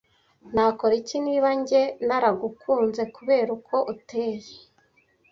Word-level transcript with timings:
Nakora 0.53 0.93
iki 1.01 1.17
niba 1.25 1.49
njye 1.59 1.81
naragukunze 2.07 3.01
kubera 3.15 3.49
uko 3.57 3.75
uteye 3.93 4.53